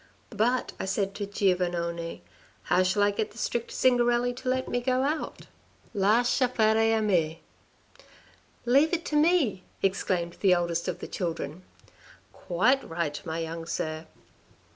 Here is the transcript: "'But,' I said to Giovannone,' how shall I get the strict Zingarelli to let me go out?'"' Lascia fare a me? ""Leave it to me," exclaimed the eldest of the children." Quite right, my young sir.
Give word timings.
"'But,' 0.31 0.73
I 0.79 0.85
said 0.85 1.13
to 1.13 1.27
Giovannone,' 1.27 2.21
how 2.71 2.81
shall 2.81 3.03
I 3.03 3.11
get 3.11 3.29
the 3.29 3.37
strict 3.37 3.71
Zingarelli 3.71 4.33
to 4.37 4.49
let 4.49 4.67
me 4.67 4.81
go 4.81 5.03
out?'"' 5.03 5.41
Lascia 6.09 6.47
fare 6.47 6.95
a 6.97 6.99
me? 7.03 7.43
""Leave 8.75 8.93
it 8.93 9.05
to 9.05 9.15
me," 9.15 9.61
exclaimed 9.83 10.37
the 10.39 10.53
eldest 10.53 10.87
of 10.87 11.01
the 11.01 11.07
children." 11.07 11.61
Quite 12.33 12.83
right, 12.89 13.23
my 13.27 13.37
young 13.37 13.67
sir. 13.67 14.07